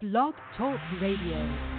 [0.00, 1.77] Blog Talk Radio.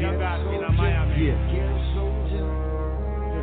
[0.00, 1.30] Towers you got in a Miami.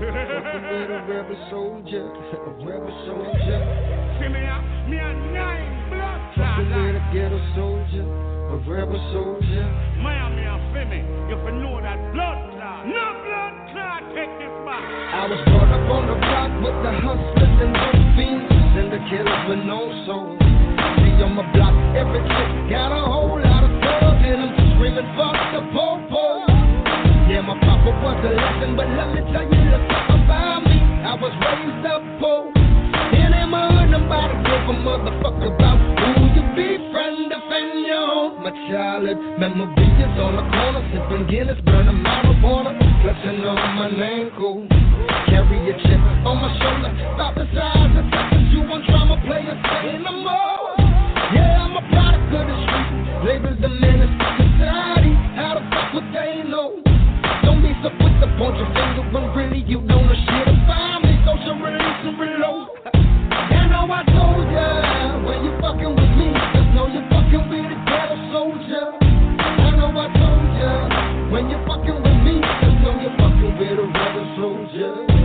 [0.07, 3.59] rebel soldier, a rebel soldier.
[4.21, 6.57] See me, a- me a nine blood clot.
[6.57, 9.65] Fucking a ghetto soldier, a rebel soldier.
[10.01, 12.85] Miami and Femi, you fi know that blood clot.
[12.87, 14.85] No blood clot, take this back.
[14.85, 19.01] I was brought up on the block with the hustlers and the fiends and the
[19.09, 20.37] killers with no soul.
[21.01, 25.09] See on my block, every chick got a whole lot of thug in them, screaming
[25.17, 26.16] fuck the popo.
[27.37, 30.81] Yeah, my papa was a legend, but let me tell you little something about me.
[31.05, 32.49] I was raised up poor.
[32.49, 38.09] And in my hood, nobody give a motherfucker about who you be, friend, defend your
[38.09, 38.41] home.
[38.41, 42.73] My childhood memories on the corner, sipping Guinness, burning marijuana,
[43.05, 44.65] clutching on my ankle.
[45.29, 48.49] Carry a chip on my shoulder, about the size of Texas.
[48.49, 50.73] You want drama players, say no more.
[51.37, 52.89] Yeah, I'm a product of the street,
[53.29, 55.13] labeled the menace to society.
[55.37, 56.66] How the fuck would they know?
[57.87, 61.15] Don't be so quick to your finger when really you know shit about me.
[61.23, 62.67] Social release and reload.
[62.91, 67.71] And know I told ya when you fucking with me, just know you fucking with
[67.71, 68.91] a ghetto soldier.
[68.99, 73.79] I know I told ya when you fucking with me, just know you fucking with
[73.79, 75.16] a rebel soldier.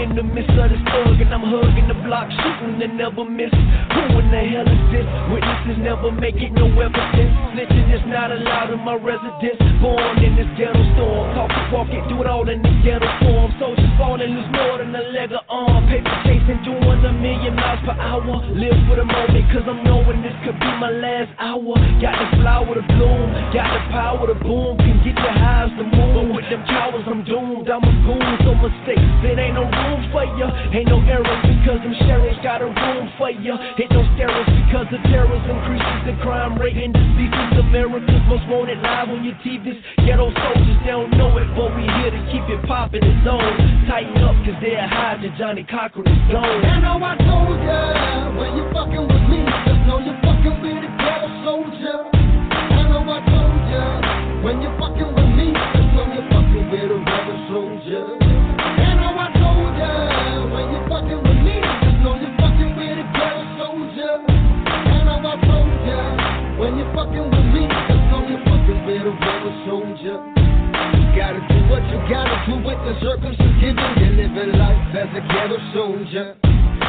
[0.00, 2.30] In the midst of this thug and I'm hugging the block,
[2.68, 3.50] shooting and never miss.
[3.52, 5.06] Who in the hell is this?
[5.32, 7.32] Witnesses never make it, no evidence.
[7.54, 9.58] Snitching is not allowed in my residence.
[9.80, 13.08] Born in this ghetto storm, talk it, walk it, do it all in the ghetto
[13.20, 13.52] form.
[13.58, 15.86] Soldiers falling, lose more than a leg of arm.
[15.88, 18.42] Paper chasing, doing a million miles per hour.
[18.52, 21.74] Live for the moment, cause I'm knowing this could be my last hour.
[22.02, 24.76] Got the flower to bloom, got the power to boom.
[24.78, 26.14] Can get your highs to move.
[26.14, 27.68] But with them cowards, I'm doomed.
[27.70, 29.08] I'm a goon, so mistakes.
[29.22, 30.50] There ain't no room for ya.
[30.74, 33.56] Ain't no errors because them sheriffs got a room for ya.
[33.76, 36.76] Hit no steroids because the terrors increases the crime rate.
[36.76, 39.78] And is America's most wanted live on your TVs.
[40.06, 43.86] Ghetto soldiers, they don't know it, but we here to keep it poppin' and zone.
[43.88, 44.88] Tighten up, cause they're
[45.20, 46.64] the Johnnie Cochran is gone.
[46.64, 50.84] I know I told ya when you fucking with me, just know you fucking with
[50.84, 51.98] a ghetto soldier.
[52.12, 56.90] I know I told ya when you fucking with me, just know you're fucking with
[56.90, 58.27] a rebel soldier.
[70.08, 70.34] Soldier.
[70.96, 73.60] You gotta do what you gotta do with the circumstances.
[73.60, 76.36] You're living life as a ghetto soldier.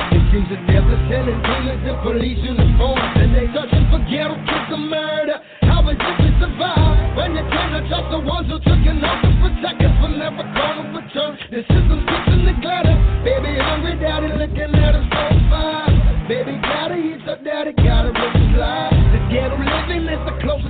[0.10, 4.68] It seems that they're sending demons in police uniforms and they searching for ghetto kids
[4.71, 5.38] to murder.
[5.68, 9.30] How it to survive when you cannot trust the ones who took an oath to
[9.42, 11.33] protect us from never gonna return?
[11.51, 12.95] The system keeps in the gutter.
[13.25, 15.98] Baby, hungry daddy looking at us so fine.
[16.30, 18.94] Baby, gotta eat so daddy gotta live his life.
[19.13, 20.69] The ghetto living is the closest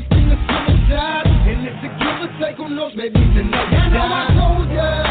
[2.70, 4.28] knows, maybe tonight you die.
[4.30, 5.09] I told ya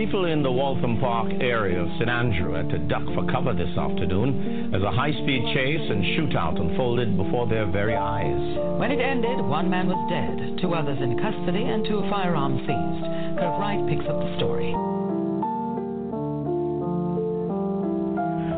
[0.00, 2.08] People in the Waltham Park area of St.
[2.08, 6.58] Andrew had to duck for cover this afternoon as a high speed chase and shootout
[6.58, 8.80] unfolded before their very eyes.
[8.80, 13.04] When it ended, one man was dead, two others in custody, and two firearms seized.
[13.44, 14.72] Kirk Wright picks up the story.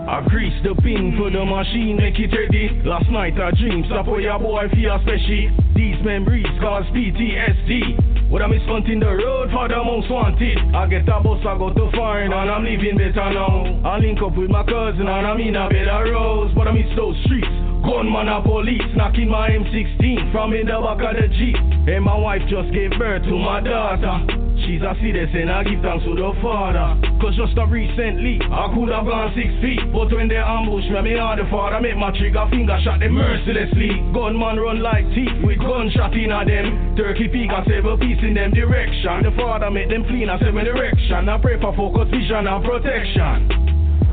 [0.06, 2.70] I grease the pin for the machine, make it ready.
[2.86, 5.50] Last night I dreamed, stop oh, for your boy feel special.
[5.74, 8.11] These memories cause PTSD.
[8.32, 10.56] What I miss hunting the road for the most wanted.
[10.74, 13.68] I get a bus, I go to foreign and I'm living better now.
[13.84, 16.88] I link up with my cousin and I'm in a better roads, but I miss
[16.96, 17.52] those streets.
[17.84, 21.60] Gunman and police knocking my M16 from in the back of the Jeep.
[21.92, 24.41] And my wife just gave birth to my daughter.
[24.64, 26.94] She's a citizen, I give thanks to the father.
[27.18, 29.80] Cause just a recently, I could have gone six feet.
[29.90, 33.16] But when they ambush me, me and the father make my trigger finger shot them
[33.18, 33.90] mercilessly.
[34.14, 36.94] Gunman run like teeth with gunshot in a them.
[36.94, 39.26] Turkey peak and seven piece in them direction.
[39.26, 41.28] The father make them clean and seven direction.
[41.28, 43.38] I pray for focus, vision and protection.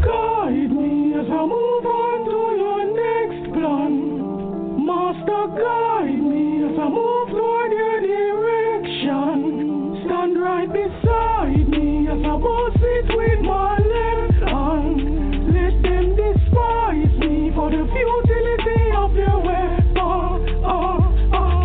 [0.02, 3.94] Guide me as I move on to your next plan.
[4.88, 6.39] Master, guide me
[10.72, 15.54] beside me as I boss it with my left hand.
[15.54, 19.90] Let them despise me for the futility of their weapon.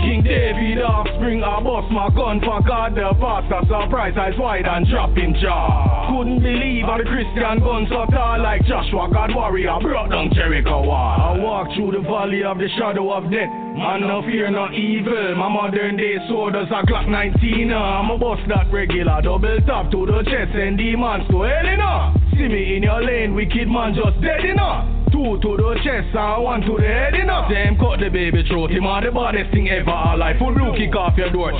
[0.04, 3.60] King David offspring, I bust my gun for God the pastor.
[3.68, 5.93] Surprise, eyes wide and drop him jaw.
[6.14, 10.86] Couldn't believe how the Christian guns so tall like Joshua, God warrior, brought down Jericho
[10.86, 11.18] wall.
[11.18, 13.50] I walk through the valley of the shadow of death.
[13.74, 15.34] Man, no fear, no evil.
[15.34, 17.72] My modern day sword is a Glock 19.
[17.72, 21.76] uh, I'm a bust that regular, double tap to the chest and demons to hell,
[21.82, 22.14] know.
[22.38, 24.86] See me in your lane, wicked man just dead, know.
[25.10, 27.50] Two to the chest and one to the head, know.
[27.50, 30.38] Them cut the baby throat, him are the baddest thing ever alive.
[30.38, 31.50] Full blue kick off your door.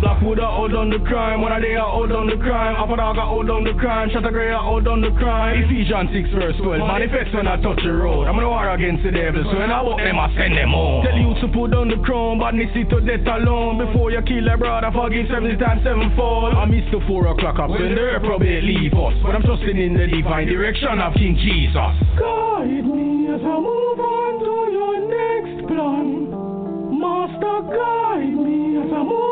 [0.00, 3.16] Blackwood I hold on the crime, one they I hold on the crime, Upper dog
[3.16, 5.56] I hold on the crime, Shatter Grey I hold on the crime.
[5.64, 8.28] Ephesians 6 verse 12, manifest when I touch the road.
[8.28, 11.00] I'm gonna war against the devil, so when I walk them I send them home.
[11.00, 13.80] Tell you to put down the crown, badness it to death alone.
[13.80, 16.52] Before you kill a brother, forgive 70 times sevenfold.
[16.52, 19.96] I miss the 4 o'clock up when the reprobate leave us, but I'm trusting in
[19.96, 21.92] the divine direction of King Jesus.
[22.20, 26.28] Guide me as I move on to your next plan.
[27.00, 29.25] Master, guide me as I move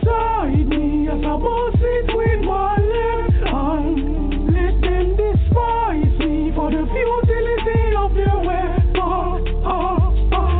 [0.00, 4.48] Beside me as I boss it with my left hand.
[4.48, 8.82] Let them despise me for the futility of their weapon.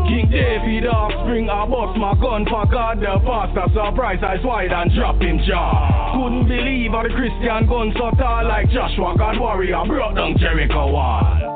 [0.09, 3.65] King David offspring, I bust my gun for God the pastor.
[3.73, 6.13] Surprise, eyes wide and drop him jaw.
[6.13, 10.93] Couldn't believe how the Christian guns so tall like Joshua, God warrior, brought down Jericho
[10.93, 11.52] wall.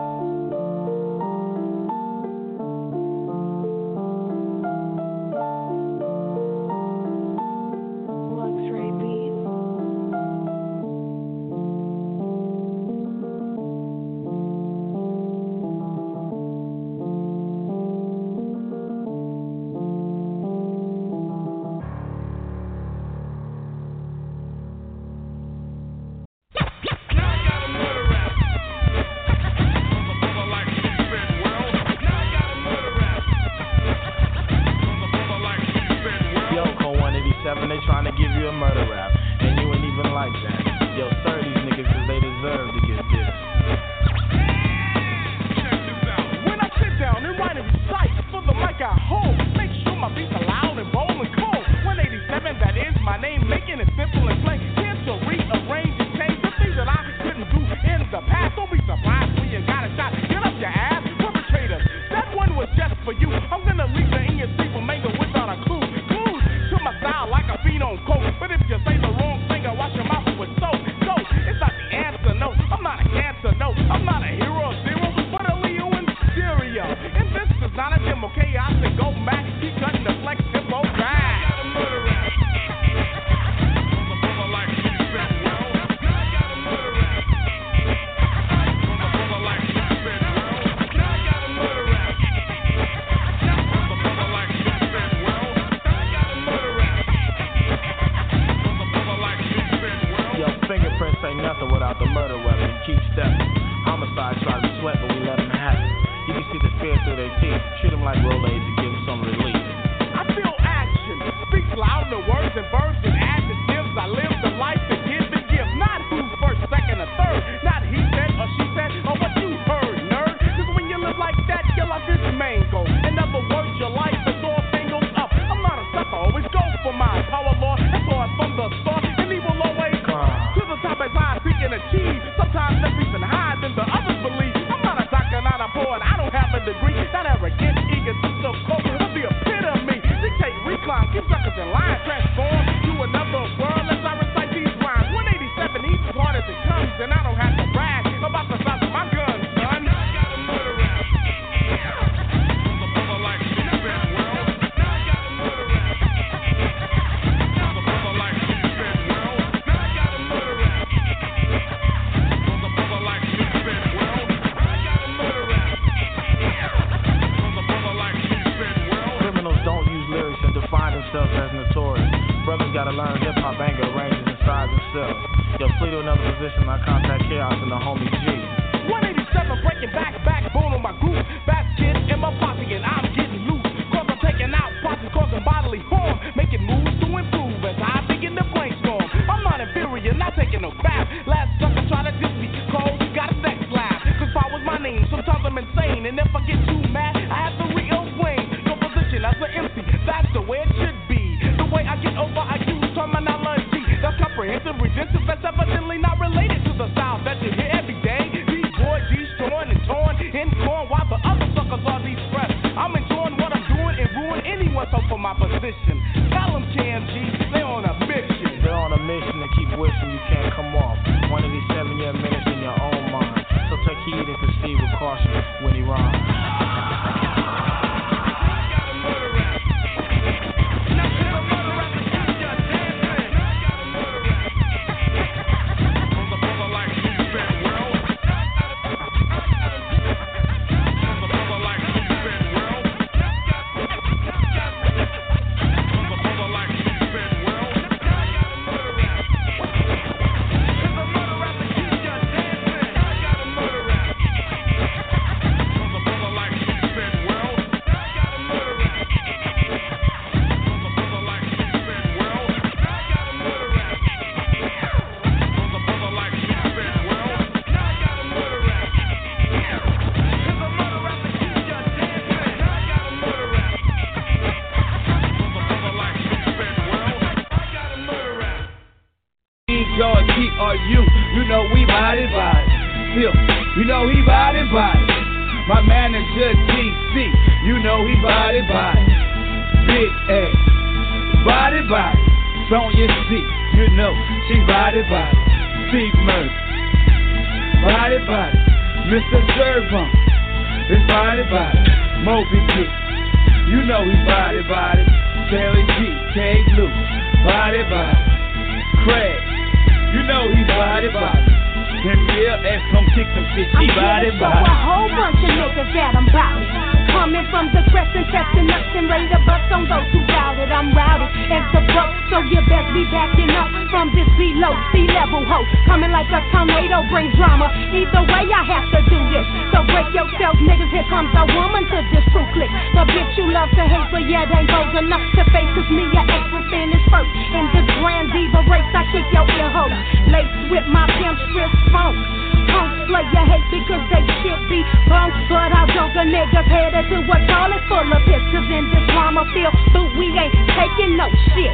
[351.16, 351.72] No shit.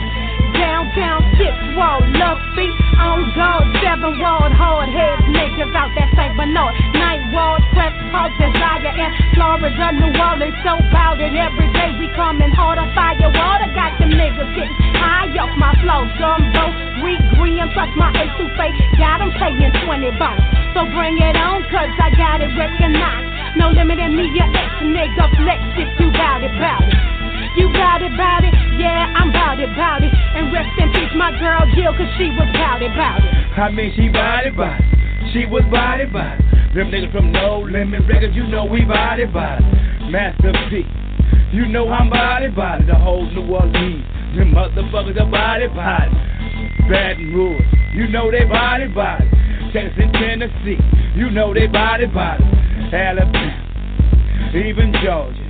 [0.54, 6.38] Downtown, six wall, love feet on guard, seven wall, hard heads, niggas out that St.
[6.38, 6.70] Bernard.
[6.94, 11.90] Night wall, prep, hard desire in Florida, New Orleans, so it every day.
[11.98, 16.06] We coming harder, fire water, got them niggas getting high off my flow.
[16.22, 16.64] Gumbo,
[17.02, 18.46] weak green, plus my A2
[18.98, 20.42] got them paying 20 bucks.
[20.78, 23.58] So bring it on, cause I got it recognized.
[23.58, 27.01] No limit in me, your ex nigga flex if you bout it, bout it.
[27.56, 30.12] You bout it, it, yeah, I'm bout it, it.
[30.34, 33.58] And rest in peace, my girl Jill, cause she was bout it, it.
[33.60, 34.80] I mean, she body body.
[35.32, 36.40] She was body body.
[36.72, 39.64] Them niggas from No Limit Records, you know we body body.
[40.08, 40.80] Master P,
[41.52, 42.86] you know I'm body body.
[42.86, 44.04] The whole New Orleans,
[44.34, 46.10] them motherfuckers are body body.
[46.88, 47.60] Baton Rouge,
[47.92, 49.28] you know they body body.
[49.74, 50.80] Texas, Tennessee,
[51.14, 52.44] you know they body body.
[52.92, 55.41] Alabama, even Georgia.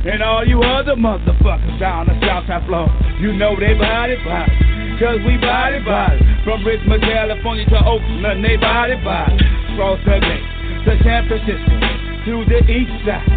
[0.00, 2.88] And all you other motherfuckers down the Southside floor,
[3.20, 4.56] you know they body body.
[4.96, 6.16] Cause we body body.
[6.40, 9.36] From Richmond, California to Oakland, they body body.
[9.76, 10.40] Across the bay
[10.88, 11.76] to San Francisco,
[12.24, 13.28] to the east side.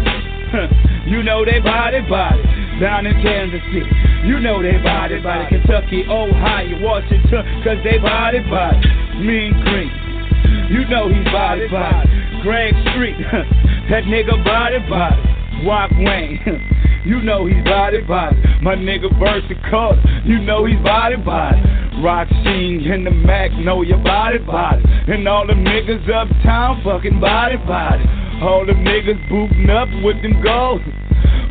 [1.04, 2.40] you know they body body.
[2.80, 3.92] Down in Kansas City,
[4.24, 5.44] you know they body body.
[5.52, 8.80] Kentucky, Ohio, Washington, cause they body body.
[9.20, 9.92] Mean Green,
[10.72, 12.08] you know he's body body.
[12.40, 13.20] Greg Street,
[13.92, 15.43] that nigga body body.
[15.62, 16.40] Walk Wayne,
[17.04, 18.36] you know he's body body.
[18.62, 21.60] My nigga Versacott, you know he's body body.
[22.02, 24.82] Rock Sheen and the Mac know your body body.
[24.84, 28.04] And all them niggas uptown fucking body body.
[28.42, 30.80] All them niggas booting up with them goals.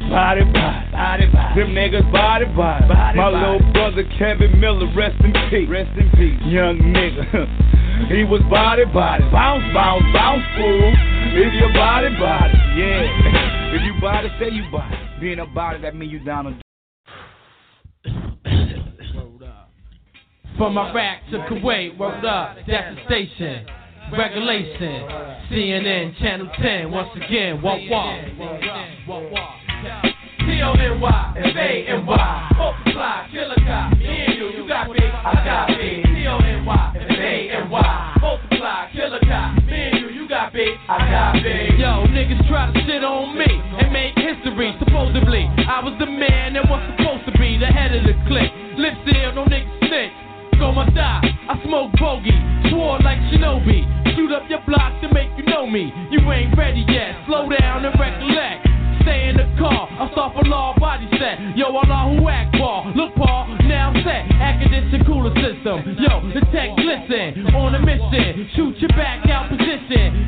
[0.10, 1.60] Body body, body body.
[1.62, 2.88] Them niggas body body.
[2.88, 3.38] body My body.
[3.38, 5.70] little brother Kevin Miller, rest in peace.
[5.70, 6.40] Rest in peace.
[6.46, 8.08] Young nigga.
[8.14, 9.24] he was body body.
[9.32, 10.94] Bounce, bounce, bounce, fool.
[11.36, 13.50] If your body body, yeah.
[13.76, 14.96] If you body, say you body.
[15.20, 16.62] Being a body, that mean you down on
[20.60, 23.66] From Iraq to Kuwait, word up, that's the station.
[24.12, 25.10] Regulation,
[25.50, 28.20] CNN Channel 10, once again, walk, walk.
[30.46, 36.04] T-O-N-Y, F-A-N-Y, multiply, killer cop, me and you, you got me, I got me.
[36.04, 39.93] T-O-N-Y, F-A-N-Y, multiply, killer cop, me and
[40.44, 41.80] got me, I got me.
[41.80, 45.48] Yo, niggas try to shit on me and make history, supposedly.
[45.48, 48.52] I was the man that was supposed to be the head of the clique.
[48.76, 50.12] Lip seal, no niggas snitch.
[50.60, 52.36] On my die, I smoke bogey,
[52.70, 53.84] swore like Shinobi.
[54.16, 55.92] Shoot up your block to make you know me.
[56.12, 58.68] You ain't ready yet, slow down and recollect.
[59.04, 61.40] Stay in the car, I start for law body set.
[61.58, 62.92] Yo, Allah who act ball.
[62.96, 64.24] Look, Paul, now I'm set.
[64.40, 64.74] Academic
[65.06, 65.98] cooler system.
[66.00, 67.48] Yo, the tech glisten.
[67.56, 70.23] On a mission, shoot your back out position.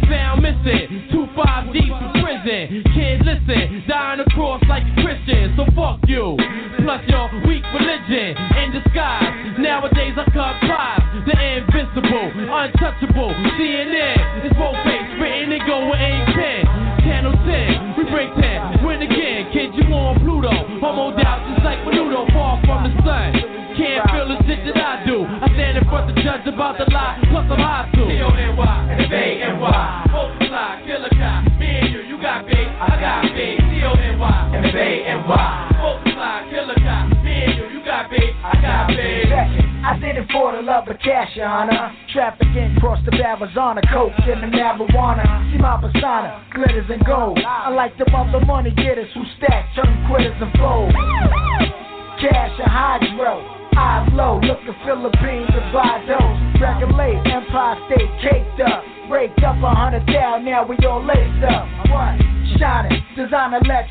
[43.55, 45.23] The Arizona, coke and the marijuana.
[45.51, 47.39] See my persona, glitters and gold.
[47.39, 50.91] I like the mother money getters who stack, turn quitters and fold.
[52.19, 53.39] Cash and hydro,
[53.77, 56.61] eyes low, look at Philippines and buy those.
[56.61, 58.83] Regulate, Empire State caked up.
[59.09, 61.67] Raked up a hundred down, now we all laced up.
[61.87, 62.19] What?
[62.59, 63.84] Shining, designer Lex,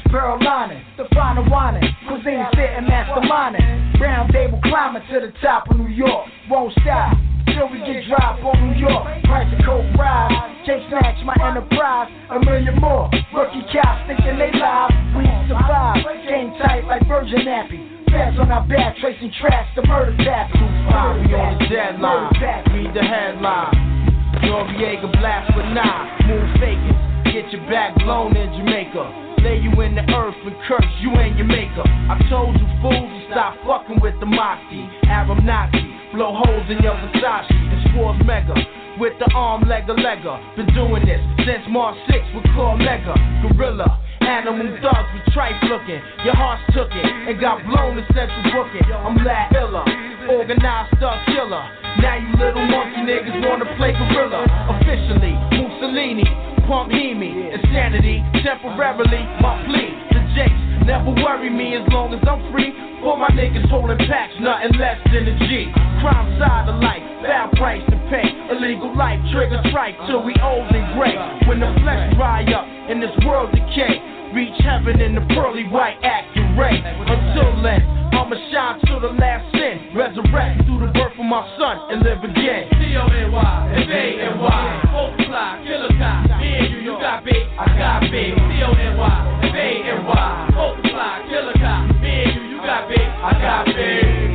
[25.75, 26.07] Nine.
[26.31, 26.95] Move fakers.
[27.35, 29.35] Get your back blown in Jamaica.
[29.43, 31.83] lay you in the earth and curse you and your maker.
[31.83, 35.83] I told you fools to stop fucking with the Moxie, Arab Nazi,
[36.15, 38.55] blow holes in your Versace, and Spores Mega.
[39.03, 43.99] With the arm legger legger, been doing this since March 6 with Claw Mega, Gorilla.
[44.23, 46.01] Animal thugs with tripe looking.
[46.25, 48.87] Your hearts took it and got blown in central booking.
[48.95, 49.85] I'm Lad Illa,
[50.31, 51.67] organized thug killer.
[52.01, 54.47] Now you little monkey niggas wanna play gorilla.
[54.81, 55.37] Officially,
[55.85, 56.25] Mussolini,
[56.65, 59.93] pump Hemi, insanity, temporarily, my plea.
[60.17, 62.73] The Jakes never worry me as long as I'm free.
[63.05, 65.69] For my niggas holding packs, nothing less than a G.
[66.01, 68.25] Crime side of life, bad price to pay.
[68.49, 71.21] Illegal life, trigger strike till we old and gray.
[71.45, 74.01] When the flesh dry up and this world decay,
[74.35, 76.83] reach heaven in the pearly white accurate.
[77.07, 79.95] Until then, I'ma shine till the last sin.
[79.95, 82.69] Resurrect through the birth of my son and live again.
[82.71, 86.41] T-O-N-Y, F-A-N-Y, multiply, killer cop.
[86.41, 88.35] Me and you, you got big, I got big.
[88.35, 92.03] T-O-N-Y, F-A-N-Y, multiply, killer cop.
[92.03, 94.34] Me and you, you got big, I got big.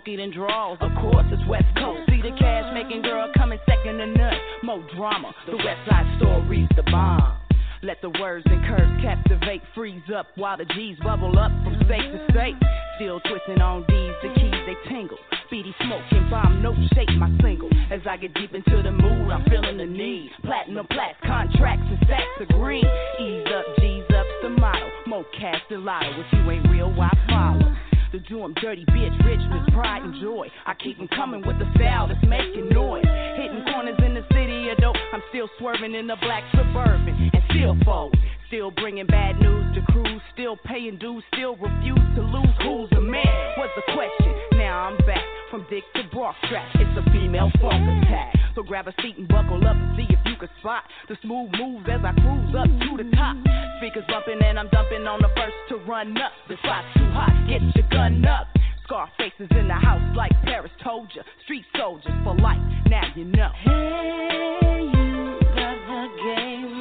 [0.00, 0.78] Funky than draws.
[0.80, 2.08] Of course, it's West Coast.
[2.08, 4.38] See the cash making girl coming second to none.
[4.62, 5.32] More drama.
[5.46, 7.36] The West Side story's the bomb.
[7.82, 12.12] Let the words and curves captivate, freeze up while the G's bubble up from state
[12.12, 12.54] to state.
[12.96, 15.16] Still twisting on D's, the keys they tingle.
[15.50, 17.70] Beady smoking bomb, no shake my single.
[17.90, 20.30] As I get deep into the mood, I'm feeling the need.
[20.44, 22.84] Platinum plats, contracts, and stacks of green.
[23.18, 24.88] Ease up, G's up's the motto.
[25.06, 26.20] More cash than lotto.
[26.20, 27.69] If you ain't real, why follow?
[28.12, 30.50] To do 'em dirty, bitch, Rich with pride, and joy.
[30.66, 33.06] I keep 'em coming with the style that's making noise.
[33.36, 34.96] Hitting corners in the city dope.
[35.12, 38.16] I'm still swerving in the black suburban and still fold.
[38.48, 40.20] Still bringing bad news to crews.
[40.32, 41.22] Still paying dues.
[41.32, 42.56] Still refuse to lose.
[42.62, 43.52] Who's the man?
[43.56, 44.49] What's the question?
[44.70, 46.64] Now I'm back from dick to bra strap.
[46.76, 48.36] It's a female funk attack.
[48.54, 51.50] So grab a seat and buckle up and see if you can spot the smooth
[51.58, 53.34] moves as I cruise up to the top.
[53.78, 56.30] Speakers bumping and I'm dumping on the first to run up.
[56.46, 57.34] The spot's too hot.
[57.48, 58.46] Get your gun up.
[58.84, 61.24] Scarfaces in the house like Paris told ya.
[61.42, 62.62] Street soldiers for life.
[62.86, 63.50] Now you know.
[63.64, 66.79] Hey, you got the game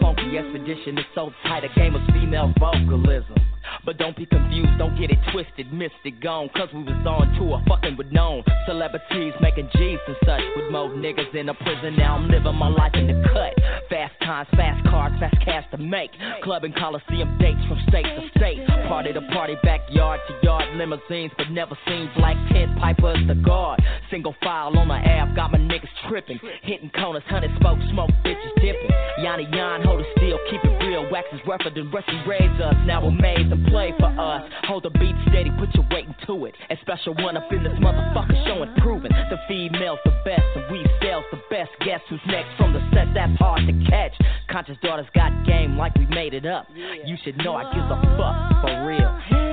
[0.00, 3.36] funky expedition is so tight, a game of female vocalism.
[3.88, 6.50] But don't be confused, don't get it twisted, missed it, gone.
[6.54, 10.42] Cause we was on tour, fucking with known celebrities, making G's and such.
[10.56, 13.56] With more niggas in the prison, now I'm living my life in the cut.
[13.88, 16.10] Fast times, fast cars, fast cash to make.
[16.44, 18.60] Club and Coliseum dates from state to state.
[18.92, 23.80] Party to party, backyard to yard, limousines, but never seen black tent pipers the guard.
[24.10, 26.38] Single file on the app, got my niggas tripping.
[26.62, 28.92] Hitting corners, hundred spoke, smoke bitches dipping.
[29.22, 31.08] Yanni Yan, hold it still, keep it real.
[31.10, 32.76] Wax is rougher than rusty razors.
[32.84, 34.42] Now we're made to play for us.
[34.64, 36.54] Hold the beat steady, put your weight into it.
[36.68, 39.12] And special one up in this motherfucker showing proving.
[39.30, 41.70] The female's the best, and we sales the best.
[41.80, 43.06] Guess who's next from the set?
[43.14, 44.14] That's hard to catch.
[44.50, 46.66] Conscious daughters got game like we made it up.
[46.74, 49.47] You should know I give a fuck for real.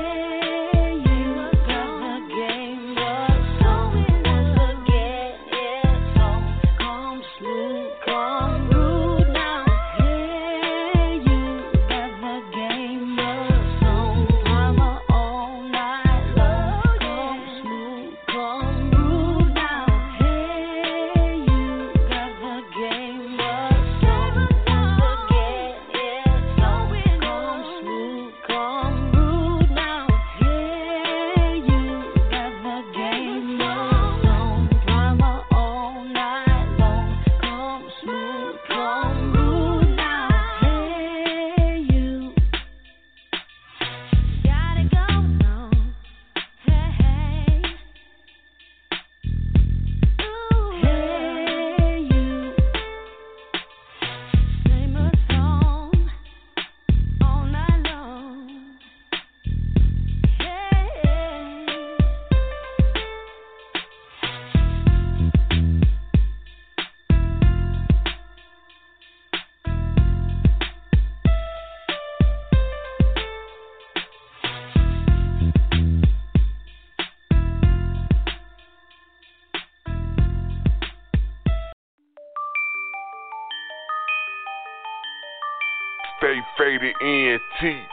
[86.75, 87.87] Faded ENT.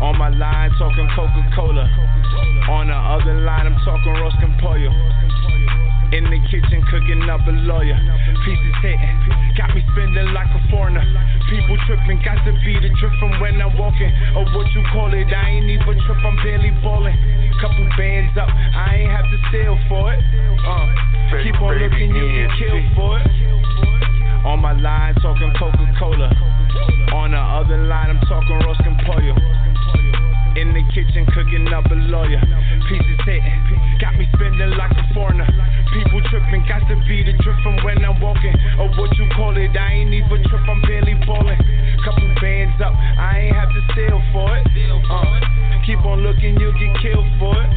[0.00, 1.90] On my line, talking Coca Cola.
[2.70, 4.90] On the other line, I'm talking Roskin Pollo.
[6.12, 7.98] In the kitchen, cooking up a lawyer.
[8.44, 9.18] Pieces hitting,
[9.56, 11.02] got me spending like a foreigner.
[11.50, 14.12] People tripping, got to be the trip from when I'm walking.
[14.36, 17.16] Or what you call it, I ain't even trip, I'm barely balling.
[17.60, 20.22] Couple bands up, I ain't have to steal for it.
[20.62, 23.26] Uh, keep on looking, you get killed for it.
[24.44, 26.28] On my line, talking Coca Cola.
[27.16, 29.34] On the other line, I'm talking Roskin Pollo.
[30.54, 32.40] In the kitchen, cooking up a lawyer.
[32.88, 35.48] Pieces hitting, got me spending like a foreigner.
[35.92, 38.54] People tripping, got to be the drip from when I'm walking.
[38.78, 41.58] Or what you call it, I ain't even trip, I'm barely balling.
[42.04, 44.66] Couple bands up, I ain't have to steal for it.
[45.10, 45.40] Uh,
[45.86, 47.73] keep on looking, you'll get killed for it.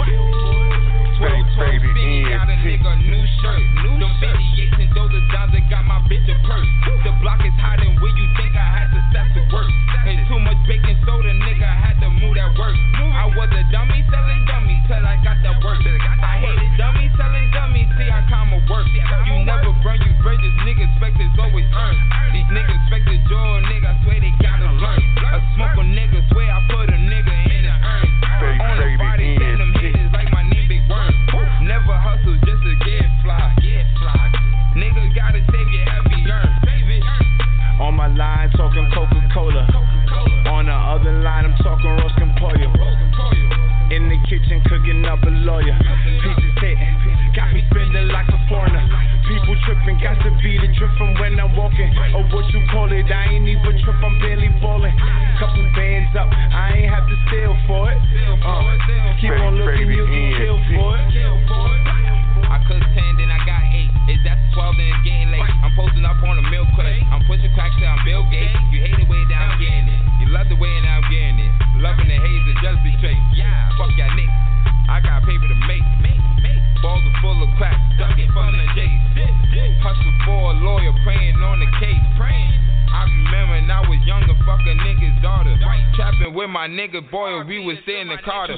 [85.37, 88.57] Trapping with my nigga boy, we was in the Carter.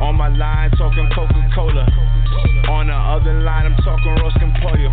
[0.00, 1.82] On my line, talking Coca Cola.
[2.70, 4.90] On the other line, I'm talking Roskin Pollo.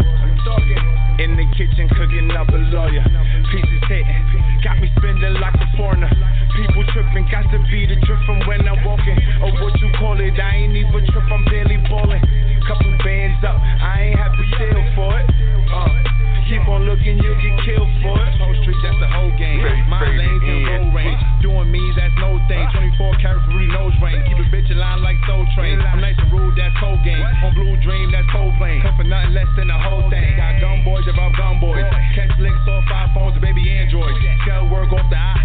[1.22, 3.06] In the kitchen, cooking up a lawyer.
[3.54, 6.10] Pieces hitting, got me spending like a foreigner.
[6.58, 9.18] People tripping, got to be the drip from when I'm walking.
[9.46, 12.22] Or what you call it, I ain't even trip, I'm barely balling.
[12.66, 15.30] Couple bands up, I ain't have to steal for it.
[15.70, 18.32] Uh, keep on looking, you'll get killed for it.
[18.38, 19.62] Whole street, that's the whole game.
[19.90, 21.22] My lanes in road range.
[21.42, 22.66] Doing me, that's no thing.
[22.98, 24.22] 24 karat Rudy nose ring.
[24.30, 25.82] Keep a bitch in line like Soul Train.
[25.82, 27.22] I'm nice and rude, that's cold game.
[27.22, 28.82] On Blue Dream, that's cold plane.
[28.82, 30.38] Come for nothing less than the whole thing.
[30.38, 31.86] Got gun boys, about gun boys.
[32.14, 34.18] Catch licks off iPhones, baby Androids.
[34.46, 35.42] Scale work off the eye.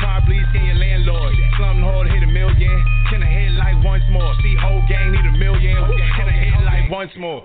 [0.00, 1.32] Probably skin your landlord.
[1.56, 2.76] Slum hard, hit a million.
[3.08, 4.32] Can I hit like once more?
[4.42, 5.76] See, whole gang need a million.
[6.16, 7.44] Can I hit like once more?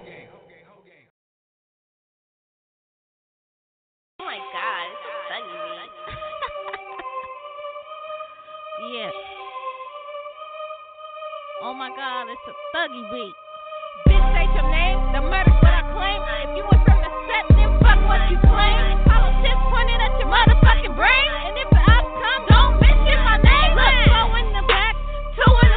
[11.59, 13.33] Oh my god, it's a thuggy beat.
[14.05, 16.21] Bitch, state your name, the murder's what I claim.
[16.45, 19.01] If you was from the set, then fuck what you claim.
[19.09, 21.29] Politics pointed at your motherfucking brain.
[21.49, 23.73] And if the come, don't mention my name.
[23.73, 24.93] Look, slow in the back,
[25.33, 25.69] two in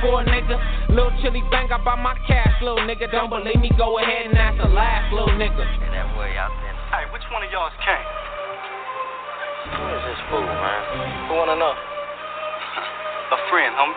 [0.00, 0.56] for a nigga.
[0.88, 3.10] Little chili bang, I buy my cash, little nigga.
[3.12, 5.62] Don't believe me, go ahead and ask the last little nigga.
[5.62, 6.76] And that way out there.
[6.90, 8.04] Hey, which one of y'all's king?
[9.76, 11.28] Who is this fool, man?
[11.28, 11.72] Who wanna know?
[13.36, 13.94] A friend, homie.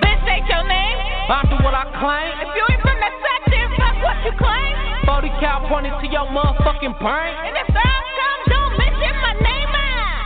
[0.00, 0.98] Bitch, ain't your name.
[1.28, 2.32] I'm do what I claim.
[2.40, 4.74] If you ain't from that section, fuck what you claim.
[5.04, 7.34] 40 cal pointed to your motherfucking brain.
[7.44, 10.24] And if the outcome don't mention my name, ah.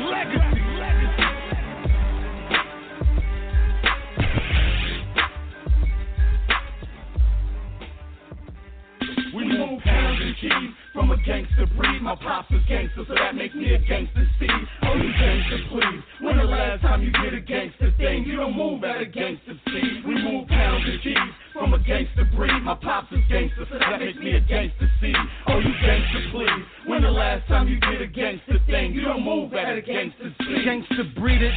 [9.36, 10.52] We move pounds and keys
[10.94, 12.02] from a gangster breed.
[12.02, 14.50] My pops is gangster, so that makes me a gangster seed.
[14.84, 16.02] Oh, you gangster, please.
[16.22, 18.24] When the last time you did a gangster thing?
[18.26, 20.04] You don't move at a gangster speed.
[20.08, 22.52] We move pounds and keys from a gangster breed.
[22.64, 25.16] My pops is gangster, so that makes me a gangster seed.
[25.48, 26.64] Oh, you gangster, please.
[26.86, 28.94] When the last time you did a gangster thing?
[28.94, 30.66] You don't move at a gangster speed.
[30.66, 31.54] Gangster breeded.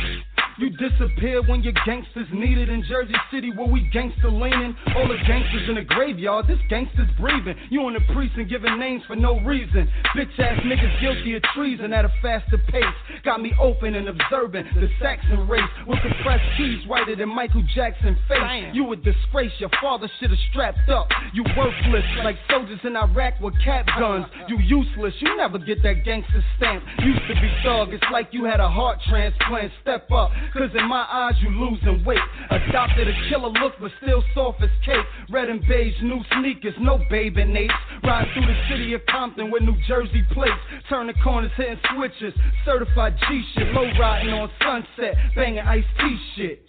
[0.61, 4.77] You disappear when your gangsters needed in Jersey City where we gangster leaning.
[4.95, 7.57] All the gangsters in the graveyard, this gangster's breathing.
[7.71, 9.89] You in the priest precinct giving names for no reason.
[10.17, 12.85] Bitch ass niggas guilty of treason at a faster pace.
[13.25, 18.17] Got me open and observing the Saxon race with compressed keys whiter than Michael Jackson
[18.29, 18.75] face.
[18.75, 21.09] You a disgrace, your father should have strapped up.
[21.33, 24.27] You worthless like soldiers in Iraq with cap guns.
[24.49, 26.85] You useless, you never get that gangster stamp.
[27.01, 29.73] Used to be thug, it's like you had a heart transplant.
[29.83, 30.31] Step up.
[30.53, 32.19] Cause in my eyes you losing weight.
[32.51, 35.05] Adopted a killer look but still soft as cake.
[35.31, 37.71] Red and beige, new sneakers, no baby nates.
[38.03, 40.59] Riding through the city of Compton with New Jersey plates.
[40.89, 42.35] Turning corners, hitting switches.
[42.65, 43.73] Certified G shit.
[43.73, 45.15] Low riding on sunset.
[45.37, 46.67] Banging iced tea shit.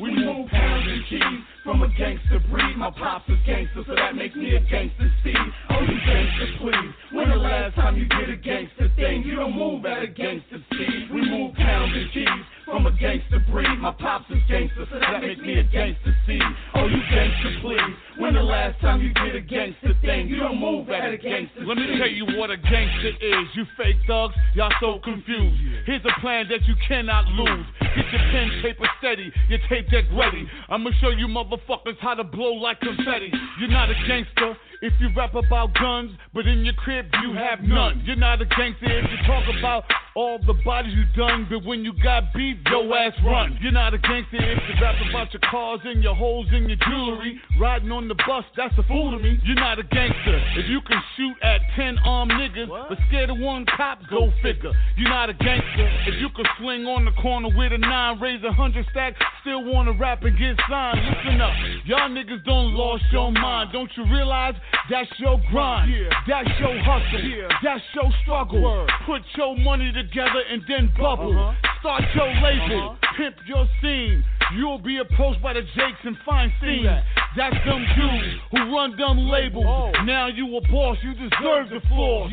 [0.00, 2.76] We move pounds and keys from a gangster breed.
[2.76, 5.36] My pops is gangster, so that makes me a gangster seed.
[5.70, 6.90] Oh, you gangster, please.
[7.12, 9.24] When the last time you did a gangster thing?
[9.26, 11.10] You don't move at a gangster speed.
[11.12, 13.78] We move pounds and keys from a gangster breed.
[13.80, 16.42] My pops is gangster, so that makes me a gangster seed.
[16.74, 17.94] Oh, you gangster, please.
[18.18, 20.28] When the last time you did a gangster thing?
[20.28, 23.46] You don't move at a gangster Let me tell you what a gangster is.
[23.54, 25.60] You fake thugs, y'all so confused.
[25.86, 27.66] Here's a plan that you cannot lose.
[27.80, 30.46] Get your pen, paper steady, your tape deck ready.
[30.68, 33.32] I'ma show you motherfuckers how to blow like confetti.
[33.58, 37.60] You're not a gangster if you rap about guns, but in your crib you have
[37.60, 38.02] none.
[38.04, 39.84] You're not a gangster if you talk about
[40.14, 43.58] all the bodies you done, but when you got beef, your ass run.
[43.60, 46.78] You're not a gangster if you rap about your cars and your holes and your
[46.88, 47.38] jewelry.
[47.60, 49.38] Riding on the bus, that's a fool to me.
[49.44, 53.38] You're not a gangster if you can shoot at 10 armed niggas, but scared of
[53.38, 54.72] one cop, go figure.
[54.96, 58.42] You're not a gangster if you can swing on the corner with a nine, raise
[58.42, 61.00] a hundred stack, still wanna rap and get signed.
[61.04, 61.52] Listen up,
[61.84, 63.70] y'all niggas don't lost your mind.
[63.72, 64.54] Don't you realize
[64.90, 65.92] that's your grind?
[66.28, 67.48] That's your hustle.
[67.62, 68.86] That's your struggle.
[69.06, 71.36] Put your money together and then bubble.
[71.36, 71.78] Uh-huh.
[71.80, 72.90] Start your label.
[72.90, 73.16] Uh-huh.
[73.16, 74.24] Pimp your scene.
[74.54, 77.02] You'll be approached by the Jakes and Feinstein.
[77.36, 79.64] That's them dudes who run them labels.
[79.66, 79.90] Oh.
[80.04, 82.30] Now you a boss, you deserve the floor.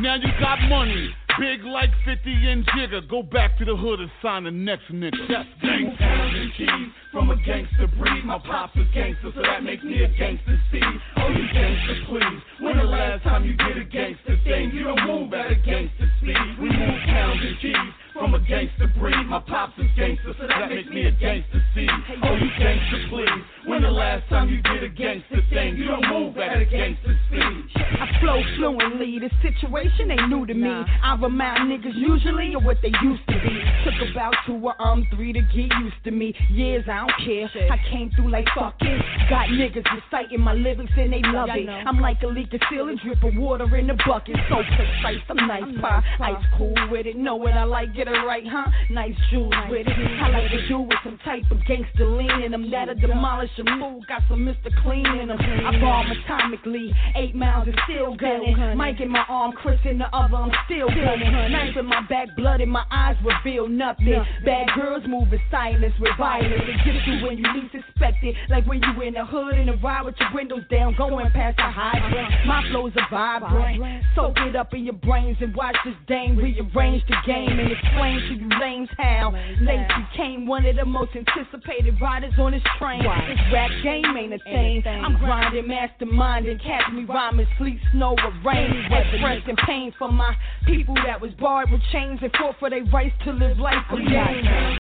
[0.00, 3.08] Now you got money, big like 50 and Jigga.
[3.08, 5.16] Go back to the hood and sign the next nigga.
[5.28, 6.68] That's Gang pounds keys
[7.12, 8.24] from a gangster breed.
[8.24, 10.82] My pops is gangster, so that makes me a gangster seed.
[11.16, 12.40] Oh, you gangster, please.
[12.60, 14.70] When the last time you did a gangster thing?
[14.72, 16.36] You don't move at a gangster speed.
[16.60, 19.14] We move pounds and keys from a gangster breed.
[19.28, 21.90] My pops is gangster, so that makes me a gangster seed.
[22.22, 23.28] Oh, you gangster, please.
[23.66, 25.76] When the last time you did a gangster thing?
[25.76, 27.66] You don't move at a gangster speed.
[27.76, 29.18] I flow fluently.
[29.18, 30.70] This situation ain't new to me.
[30.70, 33.60] I remind niggas usually of what they used to be.
[33.84, 36.34] Took about two or um three to get used to me.
[36.50, 37.50] Years I don't care.
[37.70, 39.02] I came through like fuck it.
[39.28, 41.68] Got niggas reciting my lyrics and they love it.
[41.68, 44.36] I'm like a leak of ceiling, dripping water in the bucket.
[44.48, 46.02] So precise, I'm nice pie.
[46.20, 47.16] Ice cool with it.
[47.16, 48.70] Know what I like, get it right, huh?
[48.90, 49.98] Nice jewels with it.
[50.22, 53.64] I like to do with some type of gangster lean in them that'll demolish a
[53.78, 54.00] fool.
[54.08, 54.70] Got some Mr.
[54.82, 55.38] Clean in them.
[55.40, 56.92] I bomb atomically.
[57.16, 58.76] Eight miles and still gunning.
[58.76, 61.32] Mike in my arm, Chris in the other, I'm still gunning.
[61.52, 64.22] Knife in my back, blood in my eyes reveal nothing.
[64.44, 66.62] Bad girls move in silence with violence.
[66.66, 68.34] It gets you when you least expect it.
[68.48, 71.56] Like when you in the hood in the ride with your windows down, going past
[71.56, 72.46] the hydrant.
[72.46, 74.04] My flow's a vibrant.
[74.14, 78.20] Soak it up in your brains and watch this dame rearrange the game and explain
[78.28, 83.02] to you lames how Lace became one of the most anticipated riders on this train.
[83.02, 84.82] This rap game ain't a thing.
[84.86, 88.84] I'm grinding, masterminding, catch me rhyming, sleep, snow, or rain.
[88.90, 90.34] Expressing pain for my
[90.66, 94.78] people that was barred with chains and fought for their rights to live life again.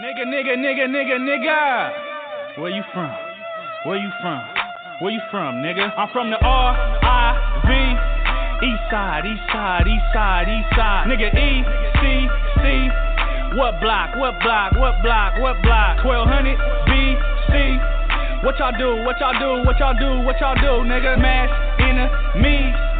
[0.00, 2.60] Nigga, nigga, nigga, nigga, nigga.
[2.60, 3.10] Where you from?
[3.86, 4.40] Where you from?
[5.00, 5.96] Where you from, nigga?
[5.98, 8.13] I'm from the R I V
[8.62, 11.06] East side, east side, east side, east side.
[11.10, 11.64] Nigga, E
[11.98, 12.28] C
[12.62, 12.88] C.
[13.56, 14.14] What block?
[14.16, 14.72] What block?
[14.78, 15.38] What block?
[15.38, 16.04] What block?
[16.04, 16.54] 1200
[16.86, 17.16] B
[17.50, 17.78] C.
[18.46, 19.02] What y'all do?
[19.02, 19.66] What y'all do?
[19.66, 20.20] What y'all do?
[20.24, 21.18] What y'all do, nigga?
[21.18, 21.50] Mash
[21.80, 22.93] enemies.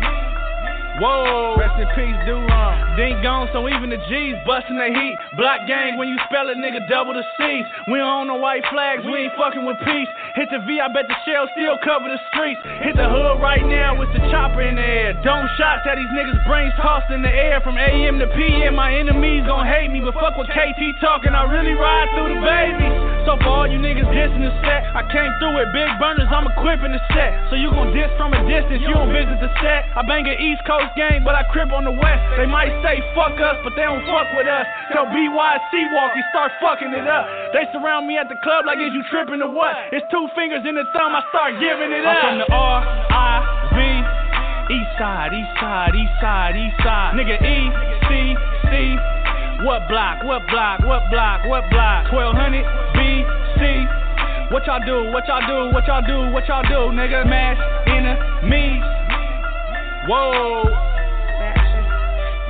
[1.02, 1.58] Whoa.
[1.58, 2.46] Rest in peace, Dulon.
[2.46, 2.96] Uh-huh.
[2.96, 5.16] Dink gone, so even the G's busting the heat.
[5.34, 7.66] Black gang, when you spell it, nigga, double the C's.
[7.90, 10.08] We don't own no white flags, we ain't fucking with peace.
[10.38, 12.62] Hit the V, I bet the shell still cover the streets.
[12.86, 15.12] Hit the hood right now with the chopper in the air.
[15.26, 18.78] Dome shots at these niggas' brains tossed in the air from AM to PM.
[18.78, 21.34] My enemies gon' hate me, but fuck with KT talking.
[21.34, 23.03] I really ride through the babies.
[23.24, 26.44] So for all you niggas dissing the set, I came through with big burners, I'm
[26.44, 27.32] equipping the set.
[27.48, 29.88] So you gon' diss from a distance, you don't visit the set.
[29.96, 32.20] I bang an East Coast gang, but I crib on the West.
[32.36, 34.68] They might say fuck us, but they don't fuck with us.
[34.92, 37.24] Tell BYC walk, he start fucking it up.
[37.56, 39.72] They surround me at the club like is you tripping or what?
[39.88, 42.20] It's two fingers in the thumb, I start giving it up.
[42.20, 43.34] I'm from the R I
[43.72, 43.80] V
[44.68, 47.16] East side, east side, east side, east side.
[47.16, 47.56] Nigga E
[48.04, 48.36] C
[48.68, 49.64] C.
[49.64, 50.20] What block?
[50.28, 50.84] What block?
[50.84, 51.48] What block?
[51.48, 52.12] What block?
[52.12, 52.83] 1200
[53.58, 53.86] C.
[54.52, 55.10] What y'all do?
[55.10, 55.74] What y'all do?
[55.74, 56.32] What y'all do?
[56.32, 57.26] What y'all do, nigga?
[57.26, 58.82] Mash enemies.
[60.08, 60.93] Whoa.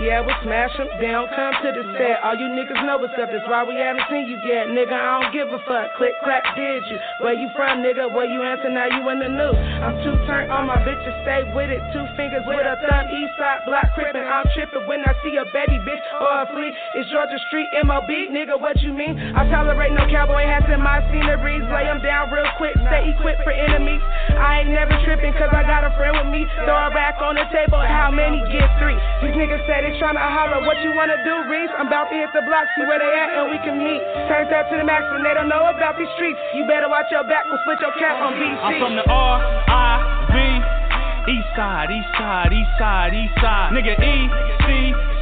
[0.03, 2.19] Yeah, we smash them down, come to the set.
[2.27, 4.67] All you niggas know what's up, that's why we haven't seen you yet.
[4.67, 5.95] Nigga, I don't give a fuck.
[5.95, 6.99] Click, clap, did you?
[7.23, 8.11] Where you from, nigga?
[8.11, 9.55] Where you answer, now you in the news.
[9.55, 11.79] I'm too turned on my bitches, stay with it.
[11.95, 14.27] Two fingers with a thumb, east side, block crippin'.
[14.27, 16.75] I'm trippin' when I see a baby bitch or a flea.
[16.99, 19.15] It's Georgia Street, MOB, nigga, what you mean?
[19.15, 21.63] I tolerate no cowboy hats in my sceneries.
[21.71, 24.03] Lay them down real quick, stay equipped for enemies.
[24.43, 26.51] I ain't never trippin' cause I got a friend with me.
[26.67, 28.99] Throw a rack on the table, how many get three?
[29.23, 31.69] These niggas say they tryna holler, what you wanna do, Reese?
[31.77, 34.01] I'm about to hit the block, see where they at, and we can meet.
[34.33, 36.41] Turns up to the max, and they don't know about these streets.
[36.57, 38.65] You better watch your back, we'll split your cap on BC.
[38.65, 39.37] I'm from the R
[39.69, 43.77] I V East side, east side, east side, east side.
[43.77, 44.17] Nigga E
[44.65, 44.69] C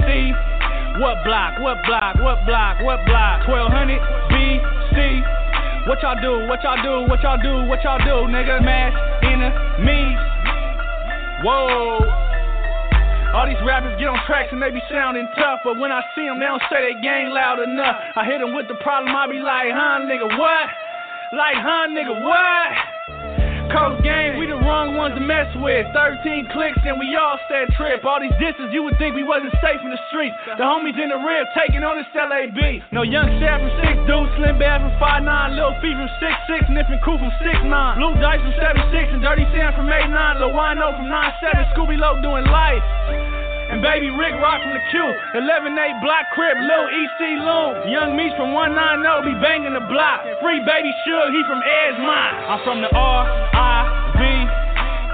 [0.06, 0.30] C.
[1.02, 1.58] What block?
[1.58, 2.22] What block?
[2.22, 2.78] What block?
[2.86, 3.42] What block?
[3.50, 3.98] 1200
[4.30, 4.62] B
[4.94, 5.26] C.
[5.90, 6.46] What y'all do?
[6.46, 7.10] What y'all do?
[7.10, 7.66] What y'all do?
[7.66, 8.62] What y'all do, nigga?
[8.62, 8.94] Mash
[9.26, 10.22] enemies.
[11.42, 12.21] Whoa.
[13.32, 16.28] All these rappers get on tracks and they be sounding tough, but when I see
[16.28, 17.96] them, they don't say they gang loud enough.
[18.12, 20.68] I hit them with the problem, I be like, huh, nigga, what?
[21.32, 22.92] Like, huh, nigga, what?
[23.72, 25.88] Coast gang, we the wrong ones to mess with.
[25.96, 28.04] 13 clicks and we all said trip.
[28.04, 30.36] All these disses, you would think we wasn't safe in the streets.
[30.44, 32.84] The homies in the rib taking on this LAB.
[32.92, 37.00] No young Shad from 6 dudes, Slim Bad from 5'9, Lil Fee from 6'6, Nippin'
[37.00, 41.08] Crew from 6'9, Blue Dice from 7'6, and Dirty Sam from 8'9, Lil Wino from
[41.08, 42.84] 9'7, Scooby Low doing life.
[43.72, 45.00] And baby Rick Rock from the Q,
[45.32, 47.88] 11 8 Block Crib, Lil EC Loon.
[47.88, 50.28] Young Meech from 190 be banging the block.
[50.44, 52.52] Free baby Suge, he from Edgemont.
[52.52, 54.20] I'm from the R I V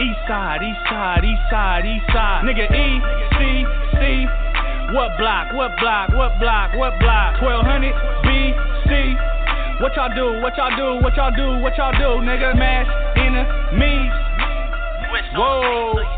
[0.02, 2.42] East side, east side, east side, east side.
[2.42, 2.98] Nigga E
[3.38, 3.62] C
[3.94, 4.26] C.
[4.90, 5.54] What block?
[5.54, 6.10] What block?
[6.18, 6.74] What block?
[6.74, 7.38] What block?
[7.38, 7.94] 1200
[8.26, 8.58] B
[8.90, 9.14] C.
[9.78, 10.42] What y'all do?
[10.42, 10.98] What y'all do?
[10.98, 11.62] What y'all do?
[11.62, 12.58] What y'all do, nigga?
[12.58, 12.90] Mash
[13.22, 14.10] enemies.
[15.38, 16.17] Whoa.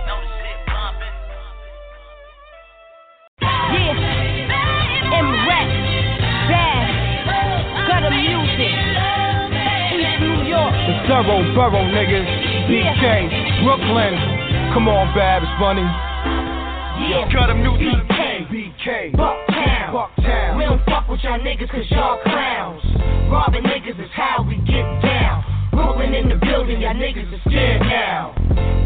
[3.70, 5.68] Yeah, M rap,
[6.50, 6.90] jazz,
[7.86, 8.72] gutter music,
[9.94, 10.74] East New York.
[10.74, 12.26] The thorough borough niggas,
[12.66, 13.04] BK,
[13.62, 14.14] Brooklyn.
[14.74, 15.86] Come on, Babs, Bunny.
[17.10, 19.90] Yeah, Gutter music, BK, BK, Bucktown.
[19.94, 20.56] Bucktown.
[20.58, 22.82] We don't fuck with y'all niggas cause y'all clowns.
[23.30, 25.49] Robbing niggas is how we get down.
[25.72, 28.34] Brooklyn in the building, y'all niggas is scared now.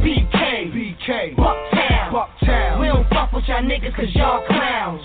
[0.05, 2.12] BK, BK, Bucktown.
[2.12, 2.80] Bucktown.
[2.80, 5.03] We don't fuck with y'all niggas cause y'all clowns.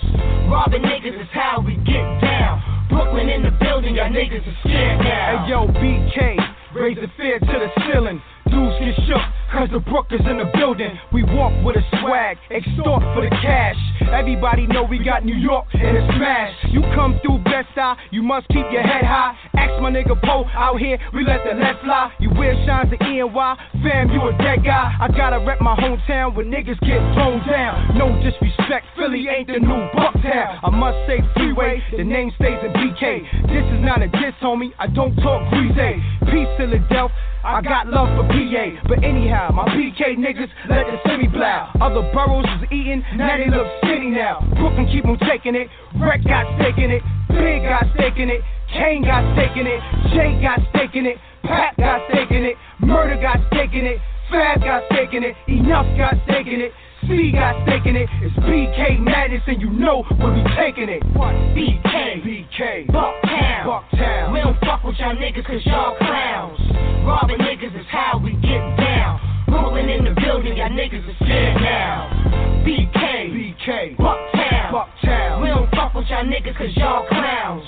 [0.49, 2.87] Robbing niggas is how we get down.
[2.89, 5.45] Brooklyn in the building, y'all niggas is scared now.
[5.45, 6.37] Hey yo, BK,
[6.75, 8.21] raise the fear to the ceiling.
[8.49, 9.21] Dudes get shook,
[9.51, 10.91] cause the Brook is in the building.
[11.13, 13.77] We walk with a swag, extort for the cash.
[14.11, 16.53] Everybody know we got New York in a smash.
[16.69, 19.37] You come through Best Eye, you must keep your head high.
[19.55, 22.11] Ask my nigga Poe out here, we let the let fly.
[22.19, 24.97] You wear shines to ENY, fam, you a dead guy.
[24.99, 27.97] I gotta rep my hometown when niggas get thrown down.
[27.97, 30.59] No disrespect, Philly ain't the new Bucktown.
[30.63, 33.47] I must say freeway, the name stays in BK.
[33.47, 34.71] This is not a diss, homie.
[34.79, 36.01] I don't talk greasy.
[36.31, 37.15] Peace, Philadelphia.
[37.43, 41.71] I got love for PA, but anyhow, my PK niggas let the city blow.
[41.79, 44.43] Other boroughs was eating, now they look skinny now.
[44.59, 48.41] Brooklyn keep on taking it, Wreck got stake in it, Big got stake in it,
[48.75, 49.79] Kane got stake in it,
[50.11, 53.99] Jay got stake in it, Pat got stake in it, Murder got stake in it,
[54.29, 56.73] Fab got stake in it, Enough got stake in it.
[57.09, 58.07] C got stake in it.
[58.21, 61.01] It's BK Madness, and you know where we'll taking it.
[61.01, 64.31] BK, BK, Bucktown, Bucktown.
[64.31, 66.59] We don't fuck with y'all niggas cause y'all clowns.
[67.03, 69.19] Robbing niggas is how we get down.
[69.49, 72.13] Rolling in the building, y'all niggas are scared now.
[72.61, 75.41] BK, BK, Bucktown, Bucktown.
[75.41, 77.65] We don't fuck with y'all niggas cause y'all clowns.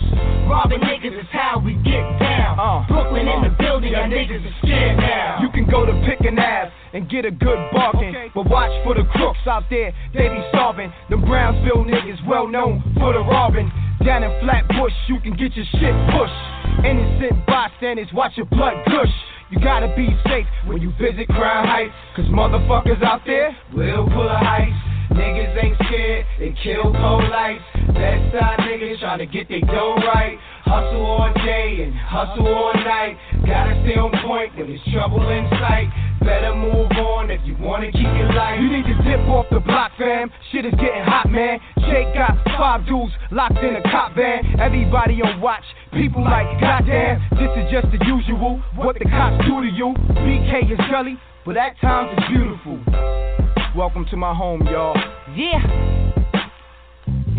[0.48, 2.60] Robbing niggas is how we get down.
[2.60, 5.40] Uh, Brooklyn in the building, y'all niggas are scared now.
[5.42, 8.32] You can go to Pitkin Ave and get a good bargain.
[8.34, 10.92] But watch for the crooks out there, they be starving.
[11.10, 13.72] The Brownsville niggas well known for the robbing.
[14.06, 16.86] Down in Flatbush, you can get your shit pushed.
[16.86, 19.14] Innocent bystanders, watch your blood gush.
[19.52, 21.94] You gotta be safe when you visit Crown Heights.
[22.16, 24.92] Cause motherfuckers out there will pull a heist.
[25.12, 27.64] Niggas ain't scared, they kill cold lights.
[27.94, 30.38] That side niggas tryna get their dough right.
[30.64, 33.18] Hustle all day and hustle all night.
[33.46, 35.92] Gotta stay on point when there's trouble in sight.
[36.22, 38.62] Better move on if you wanna keep your life.
[38.62, 40.32] You need to dip off the block, fam.
[40.52, 41.60] Shit is getting hot, man.
[41.92, 44.60] Jake got five dudes locked in a cop van.
[44.62, 45.66] Everybody on watch.
[45.92, 48.64] People like, goddamn, this is just the usual.
[48.76, 49.94] What the cops do to you.
[50.24, 53.41] BK is gully, but at times it's beautiful.
[53.74, 54.94] Welcome to my home, y'all.
[55.34, 55.64] Yeah.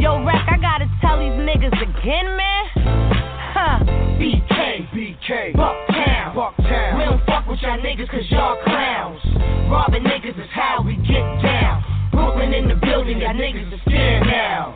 [0.01, 2.65] Yo, Rack, I gotta tell these niggas again, man.
[3.53, 3.85] Huh.
[4.17, 6.97] BK, BK, Bucktown, Bucktown.
[6.97, 9.21] We don't fuck with y'all niggas cause y'all clowns.
[9.71, 11.85] Robbing niggas is how we get down.
[12.13, 14.75] Brooklyn in the building, y'all niggas are scared now.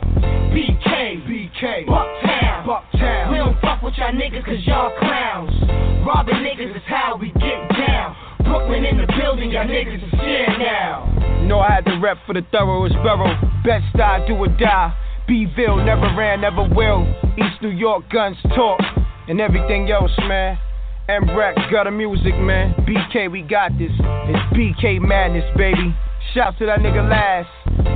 [0.53, 3.31] BK, BK, Bucktown, Bucktown.
[3.31, 5.57] We don't fuck with y'all niggas cause y'all clowns.
[6.05, 8.15] Robbing niggas is how we get down.
[8.43, 11.16] Brooklyn in the building, y'all niggas are scared now.
[11.47, 13.33] Know I had to rep for the thoroughest borough.
[13.63, 14.93] Best I do or die.
[15.29, 17.07] Bville never ran, never will.
[17.37, 18.81] East New York guns talk
[19.29, 20.59] and everything else, man.
[21.07, 22.75] MREC got the music, man.
[22.83, 23.91] BK, we got this.
[23.95, 25.95] It's BK madness, baby.
[26.33, 27.47] Shouts to that nigga last.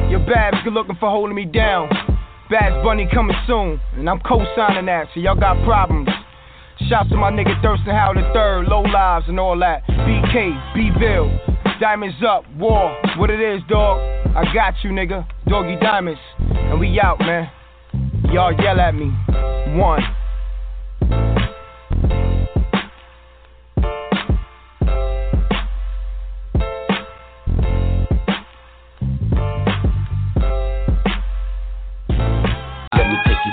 [0.09, 1.89] Your Babs good looking for holding me down.
[2.49, 6.07] Babs Bunny coming soon, and I'm co-signing that, so y'all got problems.
[6.87, 9.83] Shouts to my nigga Thurston the third, low lives and all that.
[9.87, 11.50] BK, Bville,
[11.81, 13.97] Diamonds up, war, what it is, dog.
[14.35, 15.25] I got you, nigga.
[15.47, 17.49] Doggy Diamonds, and we out, man.
[18.31, 19.07] Y'all yell at me.
[19.79, 20.03] One.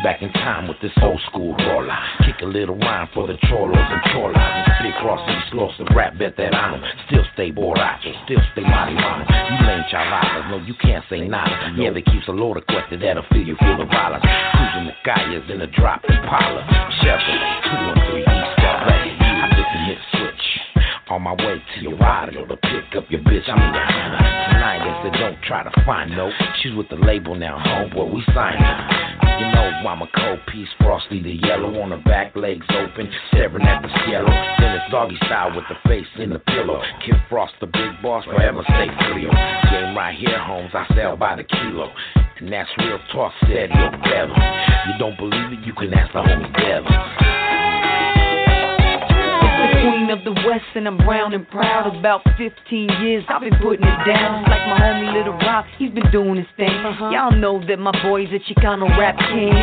[0.09, 2.09] Back in time with this old school raw line.
[2.25, 4.41] Kick a little rhyme for the cholos and.
[4.41, 6.81] And spit cross these los the rap veterano.
[7.09, 9.29] Still stay borracho, still stay marihuana.
[9.29, 11.75] You lame chaladas, no, you can't say nada.
[11.77, 14.25] Yeah, they keeps a load of question that'll fill you full of violence.
[14.25, 16.65] Cruising the calles in a drop Impala.
[17.05, 18.38] Chevrolet, 213
[21.11, 23.49] On my way to your rider to pick up your bitch.
[23.49, 23.89] I'm in your
[24.53, 26.31] Tonight, they said don't try to find no.
[26.61, 29.09] She's with the label now, homeboy, we signed her.
[29.41, 33.63] You know I'm a cold piece, frosty the yellow on her back legs open, staring
[33.63, 34.29] at the cielo.
[34.61, 36.83] Then it's doggy style with the face in the pillow.
[37.07, 39.31] Kid Frost, the big boss, forever stay Cleo.
[39.71, 41.91] Game right here, Holmes, I sell by the kilo.
[42.41, 44.29] And that's real talk, said you're.
[44.29, 47.38] You don't believe it, you can ask the homie Devil.
[49.81, 51.95] Queen of the west and I'm brown and proud.
[51.95, 52.49] About 15
[53.03, 54.43] years I've been putting it down.
[54.45, 56.71] Like my homie Little Rock, he's been doing his thing.
[56.71, 57.11] Uh-huh.
[57.11, 59.55] Y'all know that my boy's a Chicano rap king.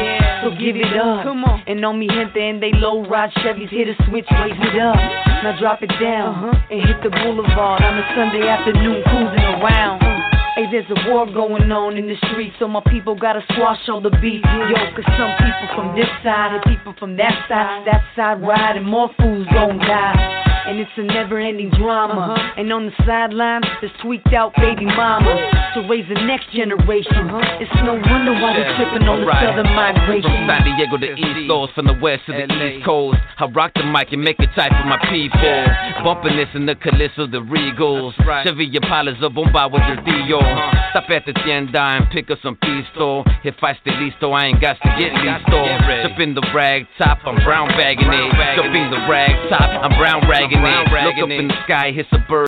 [0.44, 1.26] So give it up.
[1.26, 1.64] Come on.
[1.68, 4.96] And on me gente and they low ride Chevys, hit a switch, raise it up.
[5.44, 6.72] Now drop it down uh-huh.
[6.72, 10.15] and hit the boulevard on a Sunday afternoon cruising around.
[10.56, 14.00] Hey, there's a war going on in the streets, so my people gotta squash all
[14.00, 14.40] the beef.
[14.40, 18.78] Yo, cause some people from this side and people from that side, that side ride,
[18.78, 20.44] and more fools gon' die.
[20.66, 22.34] And it's a never ending drama.
[22.58, 25.38] And on the sidelines, there's tweaked out baby mamas
[25.76, 27.30] to raise the next generation.
[27.62, 29.46] It's no wonder why they're tripping on the Right.
[29.46, 30.32] southern migration.
[30.32, 33.20] From San Diego to East Coast, from the west to the East Coast.
[33.38, 35.66] I rock the mic and make it tight for my people.
[36.02, 38.16] Bumping this in the Calypso, the Regals.
[38.44, 40.42] Chevy Impalas o bomba with the Dio.
[40.92, 43.24] Stop at the tienda and pick up some pisto.
[43.44, 46.08] If I stay listo, I ain't got to get listo.
[46.08, 48.56] Jump in the rag top, I'm brown bagging it.
[48.56, 50.88] Jump in the rag top, I'm brown ragging it.
[51.04, 52.44] Look up in the sky, hit a bird.